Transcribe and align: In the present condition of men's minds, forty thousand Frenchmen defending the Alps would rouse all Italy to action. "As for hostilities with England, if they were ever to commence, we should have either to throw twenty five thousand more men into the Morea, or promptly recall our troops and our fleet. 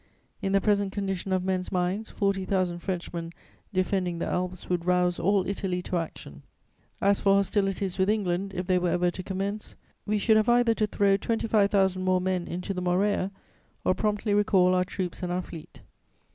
In 0.41 0.51
the 0.51 0.59
present 0.61 0.91
condition 0.91 1.31
of 1.31 1.43
men's 1.43 1.71
minds, 1.71 2.09
forty 2.09 2.43
thousand 2.43 2.79
Frenchmen 2.79 3.33
defending 3.71 4.17
the 4.17 4.25
Alps 4.25 4.67
would 4.67 4.87
rouse 4.87 5.19
all 5.19 5.45
Italy 5.45 5.83
to 5.83 5.97
action. 5.99 6.41
"As 6.99 7.19
for 7.19 7.35
hostilities 7.35 7.99
with 7.99 8.09
England, 8.09 8.51
if 8.55 8.65
they 8.65 8.79
were 8.79 8.89
ever 8.89 9.11
to 9.11 9.21
commence, 9.21 9.75
we 10.07 10.17
should 10.17 10.37
have 10.37 10.49
either 10.49 10.73
to 10.73 10.87
throw 10.87 11.17
twenty 11.17 11.47
five 11.47 11.69
thousand 11.69 12.01
more 12.03 12.19
men 12.19 12.47
into 12.47 12.73
the 12.73 12.81
Morea, 12.81 13.29
or 13.85 13.93
promptly 13.93 14.33
recall 14.33 14.73
our 14.73 14.85
troops 14.85 15.21
and 15.21 15.31
our 15.31 15.43
fleet. 15.43 15.83